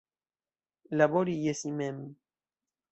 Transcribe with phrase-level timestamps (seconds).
[1.01, 2.03] Labori je si mem.